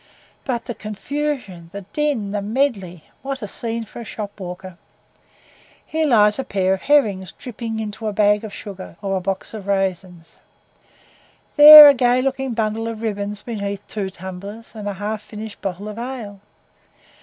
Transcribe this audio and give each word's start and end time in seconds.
But 0.45 0.65
the 0.65 0.73
confusion 0.73 1.69
the 1.73 1.81
din 1.93 2.31
the 2.31 2.41
medley 2.41 3.03
what 3.21 3.43
a 3.43 3.47
scene 3.47 3.85
for 3.85 3.99
a 4.01 4.03
shop 4.03 4.39
walker! 4.39 4.79
Here 5.85 6.07
lies 6.07 6.39
a 6.39 6.43
pair 6.43 6.73
of 6.73 6.81
herrings 6.81 7.33
dripping 7.33 7.79
into 7.79 8.07
a 8.07 8.11
bag 8.11 8.43
of 8.43 8.51
sugar, 8.51 8.95
or 9.03 9.15
a 9.15 9.21
box 9.21 9.53
of 9.53 9.67
raisins; 9.67 10.37
there 11.55 11.87
a 11.87 11.93
gay 11.93 12.19
looking 12.19 12.55
bundle 12.55 12.87
of 12.87 13.03
ribbons 13.03 13.43
beneath 13.43 13.85
two 13.87 14.09
tumblers, 14.09 14.73
and 14.73 14.87
a 14.89 14.93
half 14.95 15.21
finished 15.21 15.61
bottle 15.61 15.87
of 15.87 15.99
ale. 15.99 16.39